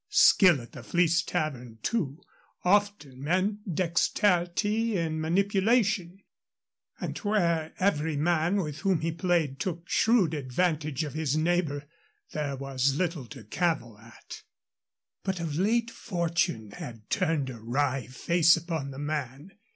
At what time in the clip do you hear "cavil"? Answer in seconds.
13.43-13.99